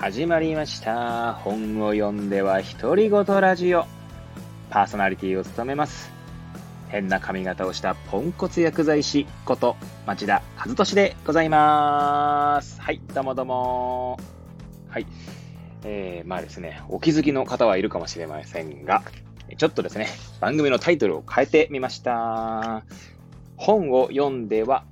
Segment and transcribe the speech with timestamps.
[0.00, 1.34] 始まりました。
[1.34, 3.84] 本を読んでは独り言ラジオ。
[4.70, 6.10] パーソナリティを務めます。
[6.88, 9.76] 変な髪型をしたポンコツ薬剤師こと
[10.06, 12.80] 町田和俊でございます。
[12.80, 14.18] はい、どうもどうも。
[14.88, 15.06] はい。
[15.84, 19.02] えー、まあですね、お気づきの方はいるかもしれませんが、
[19.58, 20.08] ちょっとですね、
[20.40, 22.84] 番組のタイトルを変えてみました。
[23.58, 24.84] 本を読んでは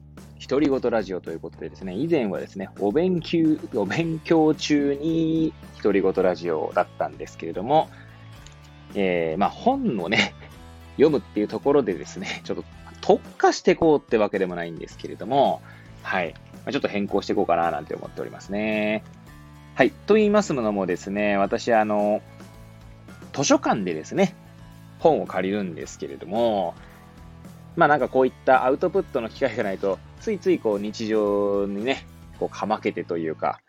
[0.46, 5.52] 独り言ラジオということでですね、以前はですね、お勉強、お勉強中に
[5.82, 7.88] 独り言ラジオだったんですけれども、
[8.94, 10.34] えー、まあ本をね、
[10.92, 12.64] 読むっていうところでですね、ちょっと
[13.00, 15.60] 特化していこうってわけでもないんですけれども、
[16.02, 16.34] はい。
[16.64, 19.02] まちょっと変更していこうかななんて思っておりますね。
[19.74, 19.90] はい。
[19.90, 22.20] と言いますのもですね、私、あの、
[23.32, 24.34] 図書館でですね、
[24.98, 26.74] 本を借りるんですけれども、
[27.76, 32.06] まあなんかこういったアウトプットの機会がないと、ついついこう日常にね、
[32.38, 33.60] こうかまけてというか、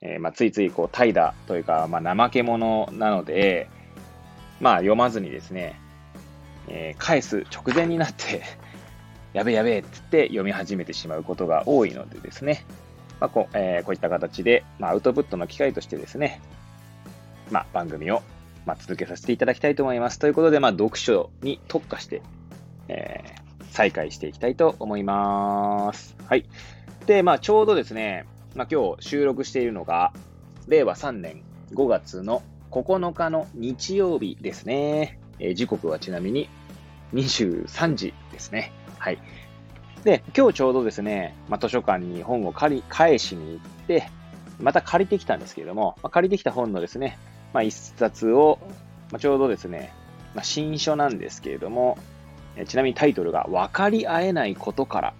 [0.00, 3.68] えーまあついついこう怠惰というか、まあ怠け者なので、
[4.60, 5.80] まあ読まずにですね、
[6.68, 8.42] えー返す直前になって、
[9.32, 12.64] やべえやべえって言って読み始めてしまうことが多いのでですね、
[13.20, 16.40] まあこうえーこういった形で、まあ、アウトプットの機会としてですね、
[17.50, 18.22] まあ、番組を、
[18.64, 20.18] まあ、続けさせていただきたいと思います。
[20.18, 22.22] ということで、まあ、読書に特化して、
[22.88, 23.41] えー
[23.72, 26.14] 再開していきたいと思います。
[26.26, 26.44] はい。
[27.06, 30.12] で、まあ、ちょうどですね、まあ、今日収録しているのが、
[30.68, 31.42] 令和3年
[31.72, 35.18] 5月の9日の日曜日ですね。
[35.38, 36.48] えー時刻はちなみに
[37.14, 38.72] 23時ですね。
[38.98, 39.18] はい。
[40.04, 44.08] で、今日ちょうどですね、まあ、図書館に本を借り、返しに行って、
[44.60, 47.18] また借りてきたんですけれども、まあ、借りてきた本のですね、
[47.54, 48.58] まあ、一冊を、
[49.10, 49.94] まあ、ちょうどですね、
[50.34, 51.96] ま、新書なんですけれども、
[52.66, 55.14] ちなみにタイトルが分かり合えないことから、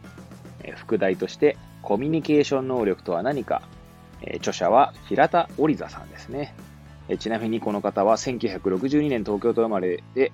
[0.76, 3.62] 副題としてコミュニケーション能力とは何か、
[4.36, 6.54] 著者は平田織座さんですね。
[7.18, 10.32] ちなみにこの方は1962年東京都生まれで、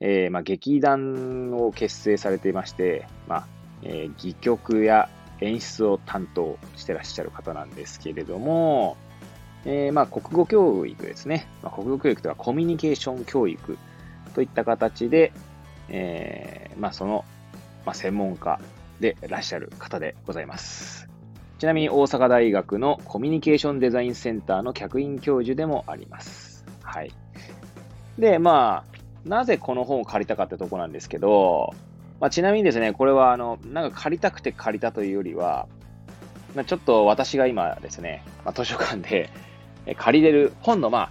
[0.00, 3.46] えーまあ、劇団を結成されていまして、まあ
[3.82, 5.08] えー戯曲や
[5.40, 8.96] 演出を担当してらっしゃる方なんですけれども、
[9.64, 11.48] えーまあ、国語教育ですね。
[11.62, 13.78] まあ、国語教育とはコミュニケーション教育
[14.34, 15.32] といった形で、
[15.88, 17.24] えーまあ、その、
[17.84, 18.60] まあ、専門家
[19.00, 21.08] でいらっしゃる方でございます。
[21.58, 26.64] ちなみに大阪大学のコミュニケーションデザインセンターの客員教授でもあります。
[26.82, 27.12] はい。
[28.18, 31.74] で、まあ、なぜこの本を借りたかってとこなんですけど、
[32.20, 35.68] まあ、ちなみにですね、これはあの、なんか借りたくて借りたというよりは、
[36.54, 39.30] まあ、ちょっと私が今ですね、まあ、図書館で
[39.96, 41.10] 借りれる本の、まあ、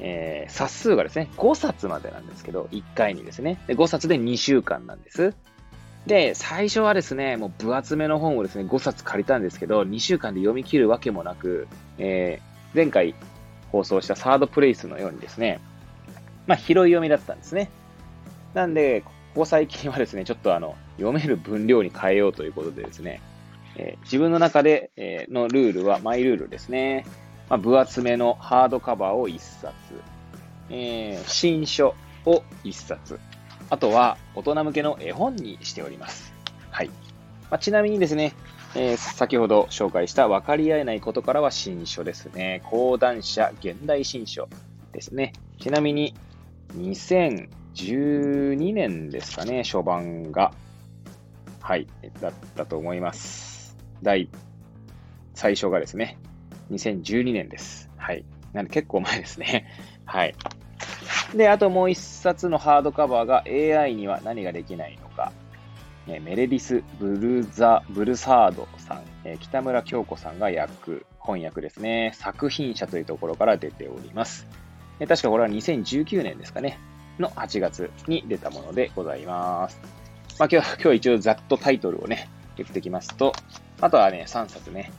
[0.00, 3.60] えー冊数がですね、5冊までなんですけど、1回にですね。
[3.66, 5.34] で、5冊で2週間なんです。
[6.06, 11.68] で、最初はですね、もう分厚めの本をですね、5冊借りたんですけど、2週間で読み切るわけもなく、
[11.98, 13.14] えー前回
[13.72, 15.60] 放送したサードプレイスのようにですね、
[16.46, 17.70] まあ、拾い読みだったんですね。
[18.52, 23.22] なんで、ここ最近はですね、ちょっとあの、読める分量に変えようということでですね、
[23.76, 27.06] えー自分の中で、えのルールは、マイルールですね。
[27.48, 29.74] まあ、分厚めのハードカバーを1冊、
[30.70, 33.20] えー新書を1冊、
[33.70, 36.32] あとは大人向けの絵本にしております。
[36.70, 36.88] はい。
[37.50, 38.34] まあ、ちなみにですね、
[38.74, 42.62] えー先ほど紹介した分かり合えないことからは新書ですね。
[42.64, 44.48] 講談社現代新書
[44.92, 45.32] ですね。
[45.60, 46.14] ちなみに
[46.76, 50.52] 2012年ですかね、初版が。
[51.60, 51.86] はい、
[52.20, 53.76] だったと思います。
[54.02, 54.28] 第、
[55.34, 56.18] 最初がですね、
[56.70, 57.90] 2012年です。
[57.96, 58.24] はい。
[58.52, 59.66] なんで結構前ですね。
[60.04, 60.34] はい。
[61.34, 65.32] で、あともう一冊のハードカバーが AI には何ができないのか。
[66.08, 72.12] えメレディス・ブルザ・ブルサードさん、え北村京子さんが訳、翻訳ですね。
[72.14, 74.46] 作品者というところから出ております。
[75.00, 76.78] え確かこれは2019年ですかね。
[77.18, 79.80] の8月に出たものでございます。
[80.38, 83.32] まあ今日、今日一応ざっとタイトルをね、言ってきますと、
[83.80, 84.92] あとはね、3冊ね、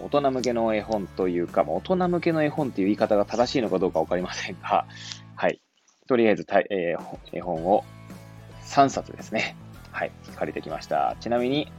[0.00, 4.86] 大人向けの絵本というか、ま大人向けの絵本という言い方が正しいのかどうかわかりませんが、
[5.34, 5.60] はい。
[6.06, 7.84] とりあえず、えー絵本を
[8.64, 9.56] 3冊ですね。
[9.90, 10.12] はい。
[10.36, 11.16] 借りてきました。
[11.20, 11.70] ちなみに、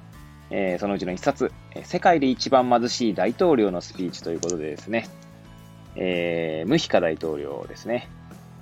[0.49, 1.51] えーそのうちの1冊、
[1.83, 5.07] 世界で一番貧しい大統領のスピーチということでですね、
[5.95, 8.09] えームヒカ大統領ですね、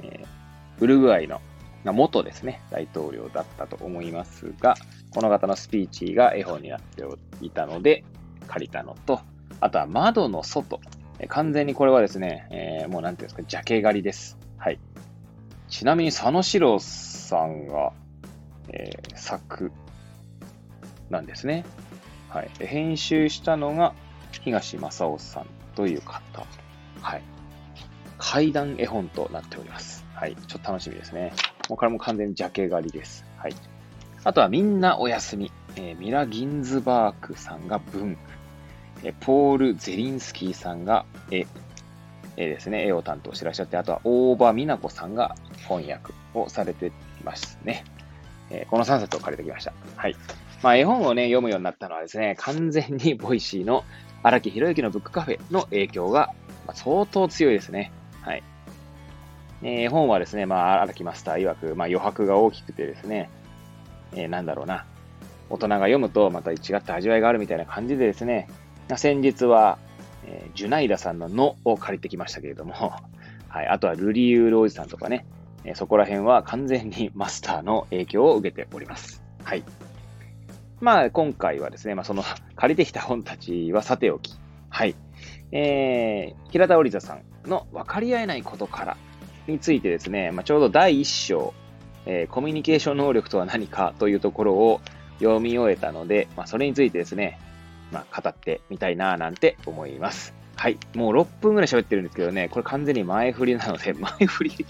[0.04, 0.38] えー
[0.80, 1.42] ウルグアイの、
[1.86, 4.76] 元ですね、大統領だったと思いますが、
[5.12, 7.04] この方のスピーチが絵本になって
[7.42, 8.04] いたので、
[8.48, 9.22] 借りたのと、
[9.60, 10.80] あとは窓の外。
[11.30, 14.38] 完全にこれはですね、えーもうなんていうんですか、ジャケ狩りです。
[14.58, 14.80] はい。
[15.68, 17.92] ちなみに佐野史郎さんが、
[18.70, 19.72] えー作
[21.10, 21.66] なんですね。
[22.30, 22.50] はい。
[22.60, 23.94] 編集したのが
[24.44, 26.46] 東正夫さんという方。
[27.02, 27.22] はい。
[28.20, 30.06] 怪談絵本となっております。
[30.14, 30.36] はい。
[30.36, 31.34] ちょっと楽しみですね。
[31.70, 33.26] もうこれも完全にジャケ狩りです。
[33.38, 33.56] はい。
[34.24, 35.52] あとはみんなお休み。
[35.76, 38.18] えーミラ・ギンズバークさんが文。
[39.04, 41.46] えポール・ゼリンスキーさんが絵。
[42.38, 42.86] 絵ですね。
[42.88, 45.36] 絵を担当してらっしゃって、あとは大場美奈子さんが
[45.68, 46.92] 翻訳をされてい
[47.24, 47.84] ますね。
[48.50, 49.74] えこの3冊を借りてきました。
[49.96, 50.16] はい。
[50.62, 53.84] まあ、絵本をね、読むようになったのはですね、完全に Voicy の
[54.24, 56.34] 荒木博之のブックカフェの影響が
[56.66, 57.92] ま相当強いですね。
[58.22, 58.44] はい。
[59.64, 63.30] え絵本はですね、まあ、荒木マスター曰く、まあ、余白が大きくてですね、
[64.14, 64.86] えーなんだろうな。
[65.50, 68.50] 大人が読むとまた違った味わいがあるみたいな感じでですね、
[68.96, 69.78] 先日は、
[70.26, 72.74] えー junaida さんののを借りてきましたけれども、
[73.50, 73.68] はい。
[73.68, 75.26] あとはルリウールおじさんとかね、
[75.66, 79.24] えーそこら辺は完全にマスターの影響を受けております。
[79.44, 79.64] はい。
[80.80, 82.24] まあ、今回はですね、まあ、その
[82.56, 84.38] 借りてきた本たちはさておき、
[84.70, 84.96] はい。
[85.52, 88.98] えー、平田織座さんの分かり合えないことから
[89.48, 91.54] についてですね、まあ、ちょうど第一章、
[92.06, 94.82] えーコミュニケーション能力とは何かというところを
[95.20, 97.40] 読み終えたので、まあ、それについてですね、
[97.92, 100.34] まあ、語ってみたいななんて思います。
[100.58, 100.78] はい。
[100.96, 104.66] もう6分ぐらい喋ってるんですけどね、これ完全に前振りなので、 前振り、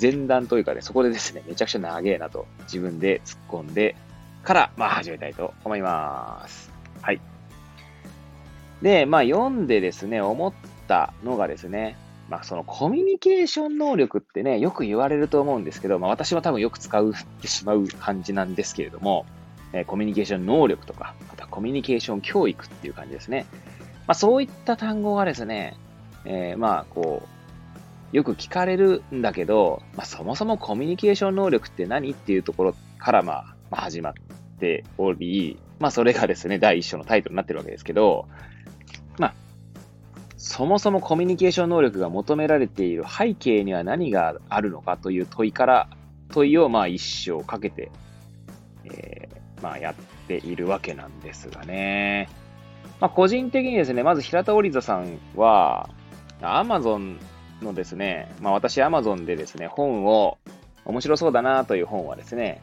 [0.00, 3.96] 前段というかね、そこでですね、めちゃくちゃ長えなと自分で突っ込んで
[4.44, 6.70] から、まあ始めたいと思います。
[7.00, 7.20] はい。
[8.82, 10.52] で、まあ読んでですね、思っ
[10.86, 11.96] たのがですね、
[12.28, 19.24] まあそのコミュニケーション能力ってね、よく言われると思うんですけど、まあ私は多分よく使うってしまう感じなんですけれども、
[19.72, 21.14] えコミュニケーション能力とか、
[21.50, 23.46] コミュニケーション教育っていう感じですね。
[24.06, 25.76] まあそういった単語がですね、
[26.24, 27.22] えーまあこ
[28.12, 34.12] う、よく聞かれるんだけど、まあそもそもコミュニケーション能力って何っていうところからまあ、始まっ
[34.58, 38.28] ており、まあそれがですね、第一章のタイトルになってるわけですけど、
[39.18, 39.34] まあ、
[40.36, 45.88] そもそもコミュニケーション能力が求められている背景には何があるのかという問いから、
[46.30, 47.90] 問いをまあ一生かけて、
[48.84, 49.94] えーまあやっ
[50.38, 52.28] ているわけなんですがね。
[53.00, 55.88] まあ個人的にですね、まず平田織座さんは、
[56.40, 57.18] アマゾン
[57.60, 60.38] のですね、まあ私アマゾンでですね、本を、
[60.84, 62.62] 面白そうだなという本はですね、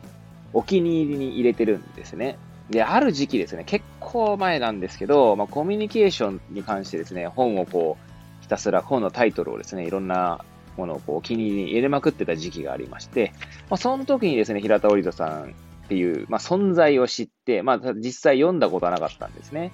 [0.53, 2.37] お気に入りに入れてるんですね。
[2.69, 10.43] で、ある時期ですね、結構前なんですけど、まあ、コミュニケーションに関してですね、本をこう、ひたすら本のタイトルをですね、いろんな
[10.75, 13.33] ものをこうお気に入りに入れまくってた時期がありまして、
[13.69, 15.53] まあ、その時にですね、平田織戸さん
[15.87, 19.71] っていう、まあ、存在を知って、まあ、実際読んだことはなかったんですね。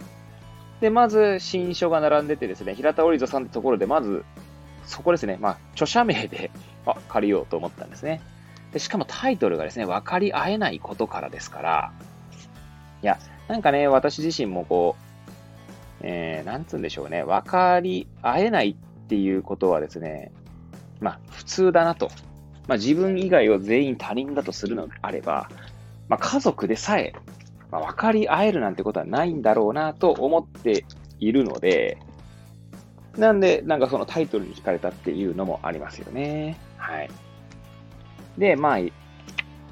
[0.79, 4.23] で、まず、新書が並んでてですね、平田織戸さんってところで、まず、
[4.85, 6.51] そこですね、まあ、著者名で、
[6.85, 8.21] あ、借りようと思ったんですね。
[8.73, 11.93] で、しかもタイトルがですね、分かり合えないことからですから、
[13.01, 13.17] いや、
[13.47, 20.31] なんかね、私自身もこう、えー、なんつうんでしょうね、分かり合えないっていうことはですね、
[20.99, 22.11] まあ、普通だなと。
[22.67, 25.49] まあ、自分以外を全員他人だとするのであれば、
[26.13, 27.11] まあ、家族でさえ、
[27.71, 30.85] まあ、分かり合えるなんてことはないんだろうなと思って
[31.19, 31.97] いるので、
[33.17, 36.59] なんで、なんかそのタイトルに惹かれたっていうのもありますよね。
[36.77, 37.09] はい。
[38.37, 38.77] で、まあ、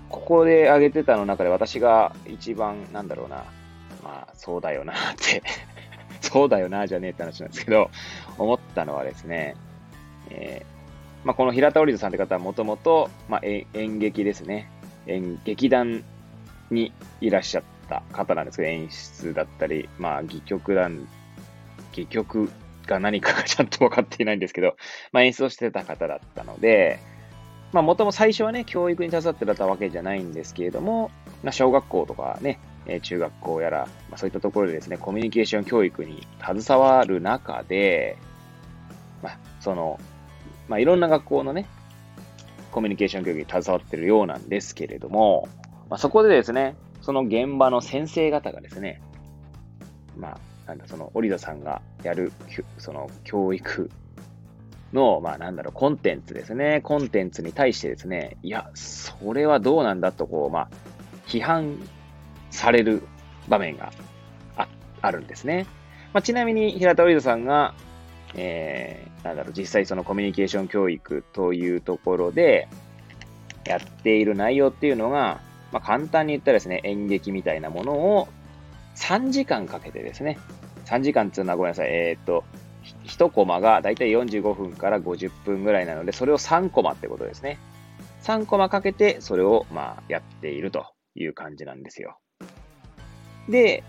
[0.10, 3.44] ここで挙げてたの中で私が一番、なんだろうな、
[4.04, 5.44] まあ、そうだよなって
[6.22, 7.92] そうだよなじゃねえって話なんですけど、
[8.40, 9.56] 思ったのはですね、
[10.32, 10.82] えー
[11.24, 14.72] まあ、この平田織戸さんって方はもともと、まあ、演劇ですね。
[15.08, 16.04] 演劇団
[16.72, 21.08] にいらっしゃった方なんですけど、演出だったり、まあ、戯曲団、
[21.92, 22.52] 戯曲
[22.88, 24.76] が何かがちゃんと分かっていないんですけど、
[25.12, 27.00] まあ、演出をしてた方だったので、
[27.72, 31.12] まあ、もとも最初はね、教育に携わってたわけじゃないんですけれども、
[31.44, 38.18] まあ、小学校とかね、え中学校やら、まあ、そういったところでですね、コミュニケーション教育に携わる中で、
[39.22, 40.00] まあ、その、
[40.68, 41.66] まあ、いろんな学校のね、
[42.72, 45.48] コミュニケーション教育に携わってるようなんですけれども、
[45.92, 49.02] まあ、そこでですね、その現場の先生方がですね、
[50.16, 52.32] まあ、なんだ、その、織田さんがやる、
[52.78, 53.92] その、教育
[54.94, 56.80] の、まあ、なんだろう、コンテンツですね。
[56.80, 60.70] コンテンツに対してですね、いや、それはどうなんだと、こう、まあ、
[61.28, 61.78] 批判
[62.52, 63.04] される
[63.50, 63.92] 場面が
[64.56, 64.70] あ
[65.02, 65.66] あるんですね。
[66.14, 67.74] まあ、ちなみに、平田織田さんが、
[68.36, 72.70] えー、なんだろう、実際そのコミュニケーション教育というところで、
[73.66, 78.28] やっている内容っていうのが、まあ、簡単に言ったらですね、演劇みたいなものを
[78.96, 80.38] 3時間かけてですね、
[80.86, 82.44] 3時間っていうのはごめんなさい、えーっと、
[83.06, 87.58] 1コマがだいたい45分から50分ぐらいなので、それを3コマってことですね。
[88.24, 90.86] 3コマかけて、それを、まあ、やっていると
[91.16, 92.18] いう感じなんですよ。
[93.50, 93.84] で、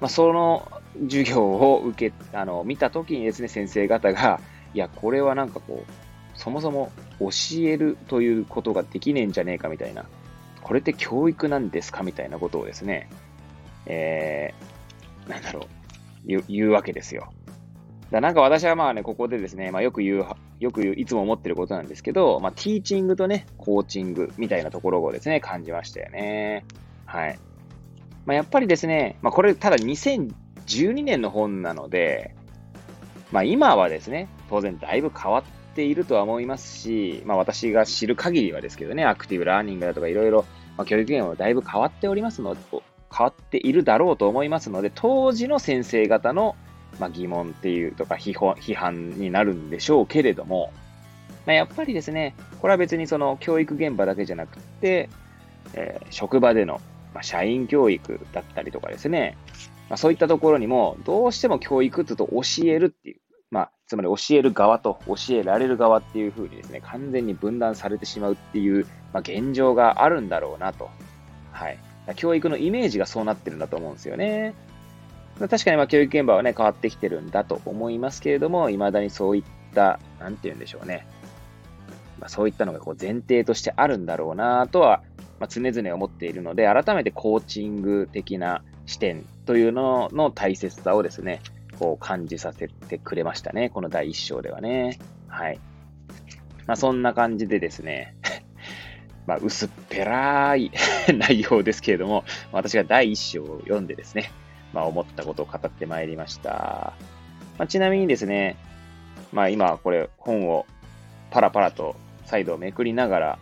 [0.00, 0.68] まあ、その
[1.02, 4.40] 授業を受け、あの、見たときにですね、先生方が、
[4.74, 5.92] いや、これはなんかこう、
[6.34, 6.90] そもそも
[7.20, 7.28] 教
[7.60, 10.06] えるということができねえんじゃねえかみたいな、
[10.62, 13.08] これって教育なんですかみたいなことをですね、
[13.86, 15.66] えー、なんだろう、
[16.26, 17.32] 言う言うわけですよ。
[18.10, 20.26] だなんか私はまあね、ここでですね、まあよく言う、
[20.60, 26.64] よく言う、いつも思ってることなんですけど、まあティーチングとね、コーチングみたいなところをですね、感じましたよね。
[27.06, 27.38] はい。
[28.26, 32.34] まあやっぱりですね、まあこれただ2012年の本なので、
[33.32, 40.44] まあ今はですね、当然だいぶ変わっているとは思いますし、まあ私が知る限りはですけどね、アクティブラーニングだとかいろいろ、
[40.76, 46.56] まあ、教育現場はだいぶ変わっておりますので、変わっているだろうと思いますので、当時の先生方の、
[46.98, 50.72] まあ、疑問っていうとか批判になるんでしょうけれども、
[51.46, 55.08] まあ、やっぱりですね、これは別にその教育現場だけじゃなくて、
[55.74, 56.80] えー、職場での、
[57.14, 59.36] まあ、社員教育だったりとかですね、
[59.88, 63.20] まあ、そういったところにも、どうしても教育って言うと教えるっていう、
[63.92, 70.88] つまり教える側と教えられる側っていう風にですね、完全に分断されてしまうっていう、まあ、現状があるんだろうなと。
[71.50, 71.78] はい。
[72.16, 74.54] 教育のイメージがそうなってるんだと思うんですよね。
[75.38, 79.44] 確かにま教育現場はね、変わってきてるんだと思いますけれども、未だにそういっ
[79.74, 81.06] た、なんて言うんでしょうね。
[82.18, 85.02] まあ、そういったのがこう前提としてあるんだろうなとは、
[85.38, 91.42] ま、常々思っているので、改めてコーチング的な視点というのの大切さをですね、
[91.78, 93.70] こう感じさせてくれましたね。
[93.70, 94.98] この第一章ではね。
[95.28, 95.58] はい。
[96.66, 98.14] まあそんな感じでですね、
[99.26, 100.70] まあ、薄っぺらい
[101.16, 104.30] 内容ですけれども、私が第一章を読んでですね、
[104.72, 106.92] まあ、思ったことを語ってまいりました。
[107.58, 108.56] まあ、ちなみにですね、
[109.32, 110.66] まあ、今これ本を
[111.30, 113.38] パラパラと再度めくりながら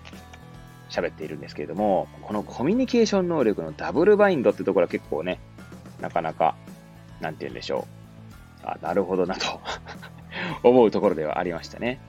[0.91, 5.41] 喋っているんですけれども、このコミュニケーション能力のダブルバインドってところは結構ね、
[6.01, 6.57] なかなか、
[7.21, 8.00] なんて言うんでしょう。
[8.65, 9.61] あ、なるほどなと
[10.63, 12.01] 思うところではありましたね。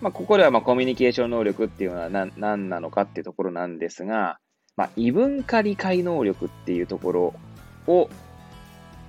[0.00, 4.38] まあ、ここではまコミュニケーション能力っていうのは何なのかっていうところなんですが、
[4.76, 7.34] まあ、異文化理解能力っていうところ
[7.88, 8.08] を、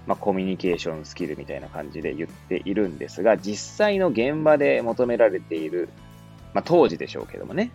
[0.07, 5.89] まあ、コミュニケーションスキルみたいな感じで言っているんですが、実際の現場で求められている、
[6.55, 7.71] まあ、当時でしょうけどもね。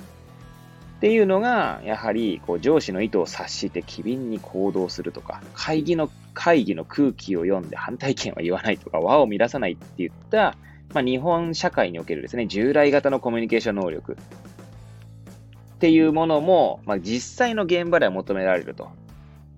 [1.04, 10.56] っていうのが、やはり、こう、上司の意図を察して機敏に行動するとか、会議の、会議の空気を読んで反対意見は言わないとか、和を乱さないって言った、
[10.94, 18.88] まあ、日本社会におけるですね、従来型のコミュニケーション能力っていうものも、まあ、実際の現場では求められると。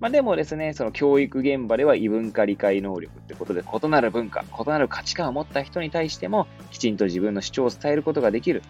[0.01, 8.63] まあ、でもですね、その教育現場では異文化理解能力ってことで、異なる文化、異なる価値観を持った人に対しても、きちんと自分の主張を伝えることができる。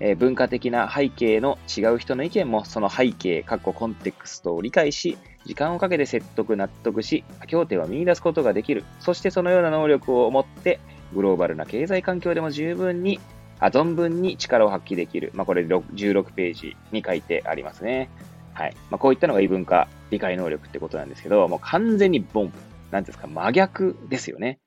[0.00, 8.84] え、文化的な背景の違う人の意見も、その背景、過去コンテクストを理解し、時間をかけて説得、納得し、協定を見出すことができる。
[9.00, 10.80] そしてそのような能力を持って、
[11.14, 13.20] グローバルな経済環境でも十分に、
[13.60, 15.30] あ存分に力を発揮できる。
[15.34, 18.10] まあ、これ16ページに書いてありますね。
[18.52, 18.74] はい。
[18.90, 22.52] まあ、こういったのが異文化理解能力ってことなんですけど、もう完全にボン、
[22.90, 24.58] なんですか、真逆ですよね。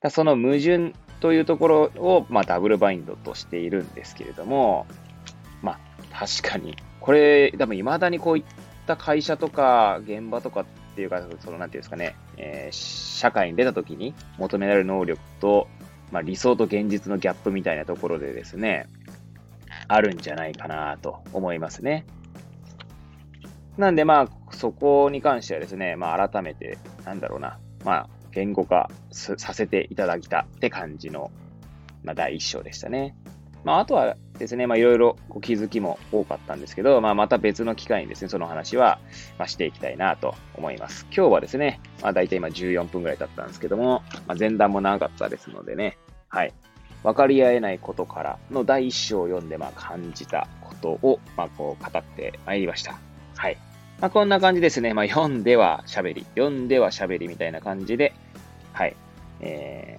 [0.00, 4.86] だその矛盾というところを、まあ、ダブルバインドとしているんですけれども、
[5.62, 5.78] まあ、
[6.12, 8.44] 確かに、これ、多分未だにこういっ
[8.86, 15.68] た会社とか現場とかっていうか、その、なんていうんですかね、えー、社会に出た時に求められる能力と、
[16.12, 18.88] まあ、理想と現実のギャップみたいなところでですね、
[19.88, 22.06] あるんじゃないかなと思いますね。
[23.76, 31.30] なんでまあ、そこに関してはですね、まあ改めて、なんだろうな、まあ、言語化させていただきたって感じの、
[32.04, 33.16] まあ第一章でしたね。
[33.64, 38.98] まああとはですね、まあいろいろ気づきも多かったんですけど、まあまた別の機会にですね、その話は、
[39.38, 41.06] ま、していきたいなと思います。
[41.06, 45.96] 今日はですね、まあ大体今14分ぐらい経ったんですけども、まあ前段も長かったですのでね、
[46.28, 46.52] はい。
[47.02, 52.98] 分かり合えないことからの第一章を読んで、まあ感じたことを、まこう語ってまいりました。
[53.34, 53.56] はい。
[54.00, 58.12] まあこんな感じですね、まあ読んでは喋り、読んでは喋りみたいな感じで、
[58.76, 58.96] はい。
[59.40, 59.98] え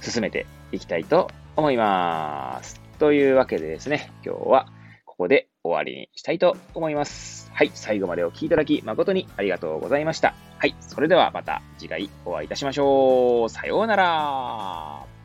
[0.00, 2.80] ー、進めていきたいと思います。
[2.98, 4.66] というわけでですね、今日は
[5.04, 7.50] ここで終わりにしたいと思います。
[7.52, 10.34] はい、最後までお聴きいただき誠にありがとうございました。
[10.58, 13.50] はい、それではまた次回お会いいたしましょう。
[13.50, 15.15] さようなら。